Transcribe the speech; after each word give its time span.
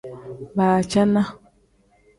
Baacana. 0.57 1.23